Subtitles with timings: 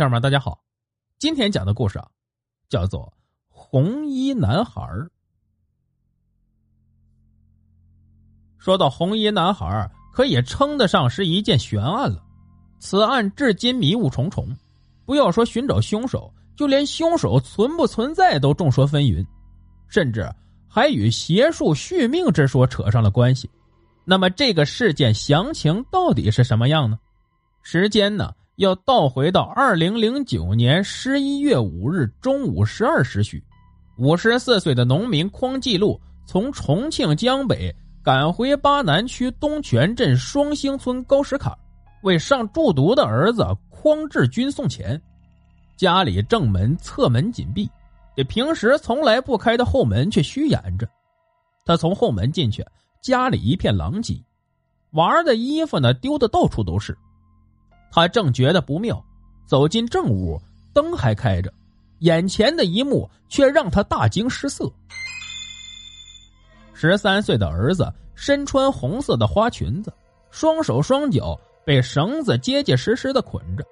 [0.00, 0.58] 听众们，大家好，
[1.18, 2.08] 今天讲的故事啊，
[2.70, 3.02] 叫做
[3.50, 4.80] 《红衣男孩》。
[8.56, 12.24] 说到红衣男孩，可以称得上是一件悬案了。
[12.78, 14.48] 此案至今迷雾重重，
[15.04, 19.22] 不要说寻找凶手，就连凶手存不存在都众说纷纭，
[19.86, 20.26] 甚至
[20.66, 23.50] 还与邪术续命之说扯上了关系。
[24.06, 26.98] 那么，这个事件详情到底是什么样呢？
[27.62, 28.32] 时间呢？
[28.60, 33.42] 要倒回到二零零九年十一月五日中午十二时许，
[33.96, 41.56] 五十四岁的农民匡继禄从重庆江北赶回巴南区东泉镇双星村高石坎，
[42.02, 45.00] 为上住读的儿子匡志军送钱。
[45.78, 47.66] 家里正门侧门紧闭，
[48.14, 50.86] 这平时从来不开的后门却虚掩着。
[51.64, 52.62] 他从后门进去，
[53.00, 54.22] 家里一片狼藉，
[54.90, 56.94] 娃儿的衣服呢丢的到处都是。
[57.90, 59.04] 他正觉得不妙，
[59.46, 60.40] 走进正屋，
[60.72, 61.52] 灯还开着，
[62.00, 64.70] 眼前的一幕却让他大惊失色。
[66.72, 69.92] 十三岁的儿子身穿红色的花裙子，
[70.30, 73.64] 双手双脚被绳子结结实实的捆着，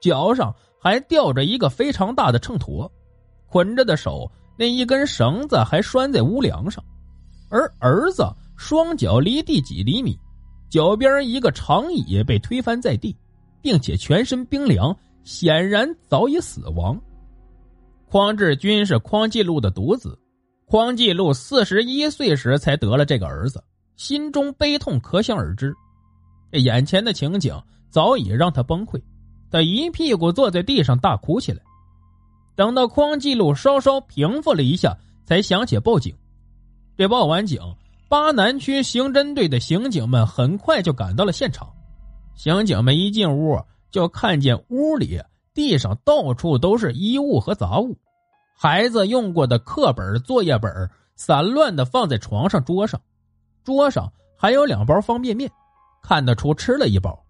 [0.00, 2.90] 脚上还吊着一个非常大的秤砣，
[3.46, 6.84] 捆着的手那一根绳子还拴在屋梁上，
[7.48, 10.18] 而儿子双脚离地几厘米，
[10.68, 13.16] 脚边一个长椅被推翻在地。
[13.62, 17.00] 并且全身冰凉，显然早已死亡。
[18.06, 20.18] 匡志军是匡继禄的独子，
[20.66, 23.62] 匡继禄四十一岁时才得了这个儿子，
[23.96, 25.74] 心中悲痛可想而知。
[26.50, 27.56] 这眼前的情景
[27.90, 29.00] 早已让他崩溃，
[29.50, 31.62] 他一屁股坐在地上大哭起来。
[32.56, 36.14] 等到匡继禄稍稍平复了一下，才想起报警。
[36.96, 37.60] 这报完警，
[38.08, 41.72] 巴南区刑侦队的刑警们很快就赶到了现场。
[42.34, 45.20] 刑警们一进屋，就看见屋里
[45.52, 47.98] 地上到处都是衣物和杂物，
[48.56, 53.00] 孩子用过的课本、作业本散乱的放在床上、桌上，
[53.62, 55.50] 桌上还有两包方便面，
[56.02, 57.22] 看得出吃了一包。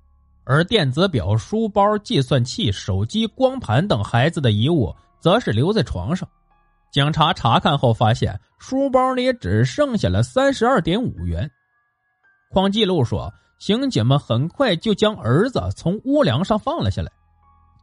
[0.45, 6.29] 而电子表、书包、计算器、手机、光盘等孩子的遗物，则是留在床上。
[6.93, 11.51] 警察查看后发现，书包里只剩下了三十二点五元。
[12.51, 13.33] 匡记录说。
[13.61, 17.13] 刑警们很快就将儿子从屋梁上放了下来，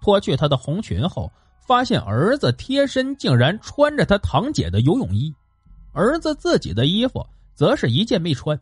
[0.01, 1.31] 脱去他的红裙后，
[1.67, 5.31] 发现儿子贴身竟然穿着他堂姐的游泳衣，
[5.93, 7.23] 儿子自己的衣服
[7.53, 8.59] 则是一件没穿，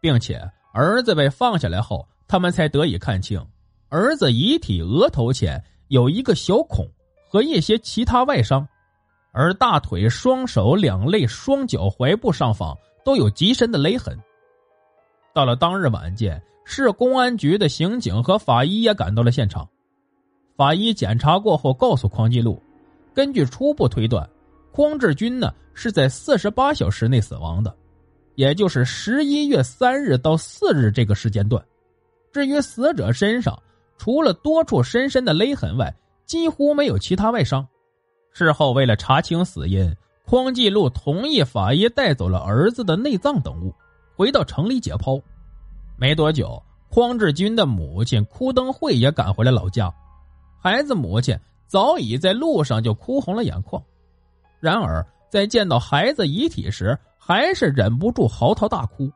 [0.00, 0.40] 并且
[0.72, 3.46] 儿子被放下来后，他们才得以看清，
[3.90, 6.88] 儿子遗体额头前有一个小孔
[7.28, 8.66] 和一些其他外伤，
[9.30, 12.74] 而大腿、双手、两肋、双脚、踝部上方
[13.04, 14.18] 都有极深的勒痕。
[15.34, 19.68] 到了当日晚间，市公安局的刑警和法医也赶到了现场。
[20.56, 22.62] 法医检查过后，告诉匡继禄，
[23.12, 24.30] 根据初步推断，
[24.70, 27.74] 匡志军呢是在四十八小时内死亡的，
[28.36, 31.60] 也就是十一月三日到四日这个时间段。
[32.32, 33.60] 至于死者身上，
[33.98, 35.92] 除了多处深深的勒痕外，
[36.26, 37.66] 几乎没有其他外伤。
[38.30, 39.92] 事后为了查清死因，
[40.24, 43.74] 匡继禄同意法医带走了儿子的内脏等物。
[44.16, 45.20] 回到城里解剖，
[45.96, 49.92] 没多久，匡志军的母亲哭灯会也赶回了老家，
[50.60, 51.36] 孩子母亲
[51.66, 53.82] 早已在路上就哭红了眼眶，
[54.60, 59.10] 然而在见到孩子遗体时，还是忍不住嚎啕大哭。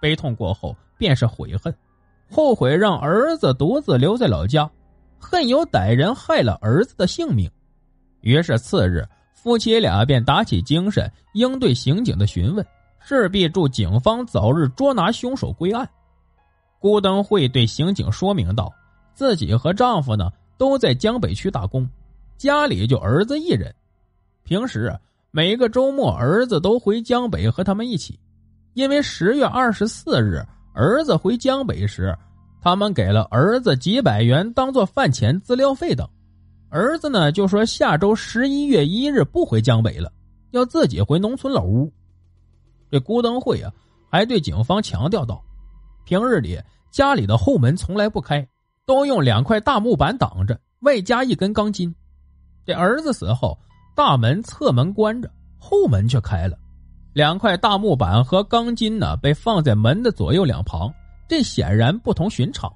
[0.00, 1.74] 悲痛过后，便是悔恨，
[2.30, 4.68] 后悔让儿子独自留在老家，
[5.18, 7.50] 恨有歹人害了儿子的性命。
[8.22, 12.66] 于是次日，夫妻俩便打起精神应对刑警的询问。
[13.04, 15.88] 势必助警方早日捉拿凶手归案。
[16.78, 18.72] 孤灯会对刑警说明道
[19.14, 21.88] ：“自己和丈夫呢都在江北区打工，
[22.36, 23.72] 家里就儿子一人。
[24.44, 24.92] 平时
[25.30, 28.18] 每个周末儿子都回江北和他们一起。
[28.74, 30.42] 因为十月二十四日
[30.74, 32.16] 儿子回江北时，
[32.60, 36.08] 他们给了儿子几百元当做饭钱、资料费等。
[36.68, 40.10] 儿子呢就说下周十一月一日不回江北了，
[40.52, 41.92] 要自己回农村老屋。”
[42.92, 43.72] 这孤灯会啊，
[44.10, 45.42] 还对警方强调道
[46.04, 46.60] ：“平日里
[46.90, 48.46] 家里的后门从来不开，
[48.84, 51.92] 都用两块大木板挡着，外加一根钢筋。
[52.66, 53.58] 这儿子死后，
[53.96, 56.58] 大门侧门关着，后门却开了。
[57.14, 60.92] 两块大木板和钢筋呢，被放在门的左右两旁，
[61.26, 62.70] 这显然不同寻常。”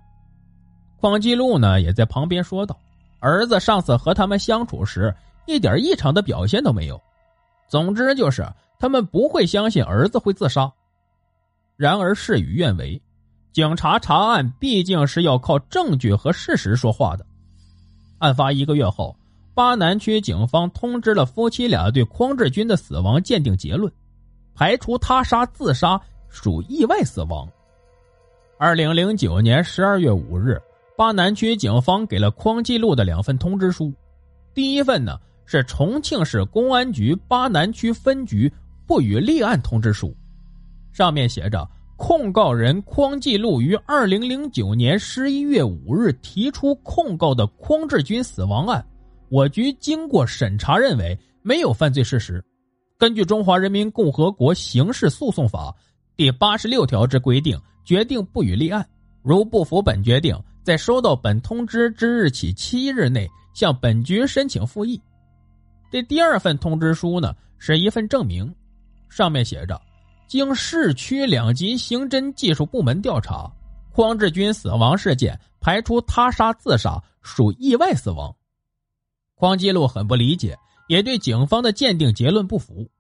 [0.99, 2.75] 匡继禄呢，也在旁边说道
[3.21, 5.15] ：“儿子上次和他们相处时，
[5.47, 6.99] 一点异常的表现都没有。
[7.69, 8.43] 总之就是。”
[8.79, 10.73] 他们不会相信儿子会自杀，
[11.77, 13.01] 然而事与愿违，
[13.53, 17.25] 警察查案毕竟是要靠证据和事实说话的。
[18.19, 19.17] 案发一个月后，
[19.55, 23.93] 巴南区警方通知了夫妻俩对匡志军的死亡鉴定结论，
[24.55, 27.49] 排除他杀、自杀，属意外死亡。
[28.59, 30.61] 二零零九年十二月五日，
[30.97, 33.93] 巴南区警方给了匡继禄的两份通知书，
[34.55, 38.51] 第一份呢是重庆市公安局巴南区分局
[38.87, 40.17] 不予立案通知书，
[40.93, 41.69] 上面写着。
[41.99, 48.87] 控告人匡继禄于二零零九年十一月五日提出控告的匡志军死亡案，
[49.31, 52.45] 我局经过审查认为没有犯罪事实。
[52.99, 55.75] 根据《中华人民共和国刑事诉讼法》
[56.17, 58.87] 第八十六条之规定，决定不予立案。
[59.23, 65.01] 如不服本决定，在收到本通知之日起七日内向本局申请复议。
[65.91, 68.55] 这第二份通知书呢，是一份证明，
[69.09, 69.81] 上面写着。
[70.29, 73.49] 经市区两级刑侦技术部门调查，
[73.93, 78.35] 匡志军死亡事件排除他杀、自杀，属意外死亡。
[79.37, 80.59] 匡继禄很不理解，
[80.89, 82.91] 也对警方的鉴定结论不服。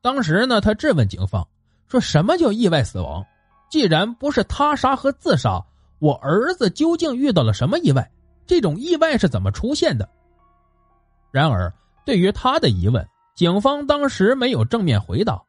[0.00, 1.46] 当时呢，他质问警方
[1.86, 3.22] ：“说什么叫意外死亡？
[3.70, 5.62] 既然不是他杀和自杀，
[5.98, 8.10] 我儿子究竟遇到了什么意外？
[8.46, 10.08] 这种意外是怎么出现的？”
[11.30, 11.70] 然而，
[12.06, 13.06] 对于他的疑问，
[13.36, 15.42] 警方当时没有正面回答。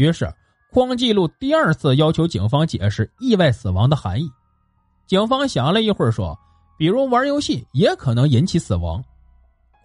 [0.00, 0.32] 于是，
[0.72, 4.26] 匡记录第二次要求警方解释意外死亡的含义。
[5.06, 6.34] 警方想了一会儿，说
[6.78, 9.04] ：“比如玩游戏也可能引起死亡。”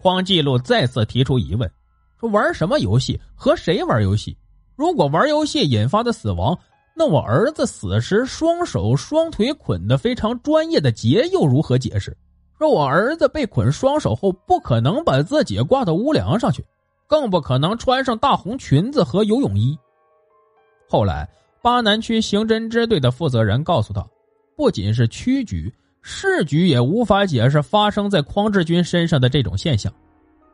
[0.00, 1.70] 匡记录再次提出疑问，
[2.18, 3.20] 说：“玩什么游戏？
[3.34, 4.34] 和谁玩游戏？
[4.74, 6.58] 如果玩游戏引发的死亡，
[6.94, 12.16] 那我儿子死时双手双腿捆的非常专业的结又如何解释？
[12.58, 16.64] 说我儿子被捆双手后，不可能把自己挂到屋梁上去，
[17.06, 19.78] 更不可能穿上大红裙子和游泳衣。”
[20.88, 21.28] 后来，
[21.62, 24.06] 巴南区刑侦支队的负责人告诉他，
[24.56, 29.92] 不仅是区局、市局也无法解释发生在匡志军身上的这种现象。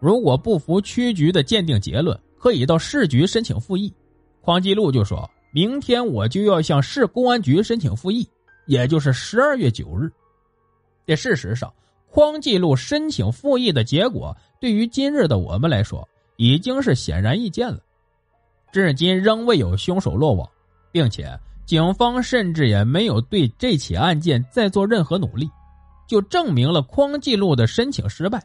[0.01, 3.93] 如果不服区局的鉴定结论，可以到市局申请复议。
[4.41, 8.27] 匡纪录就说明天我就要向市公安局申请复议，
[8.67, 10.11] 也就是十二月九日。
[11.07, 11.73] 这事实上，
[12.09, 17.79] 匡纪录申请复议的结果，对于今日的我们来说，已经是显然易见了。
[18.73, 20.49] 至今仍未有凶手落网，
[20.91, 25.49] 并且警方甚至也没有对这起案件再做任何努力，
[26.09, 28.43] 就证明了匡记录的申请失败。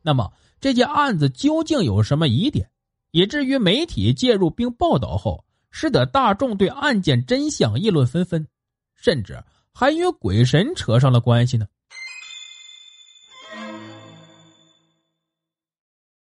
[0.00, 2.70] 那么这件案子究竟有什么疑点，
[3.10, 8.46] 以至于媒体介入并报道后，使得大众对案件真相议论纷纷，
[8.94, 9.42] 甚至
[9.72, 11.66] 还与鬼神扯上了关系呢？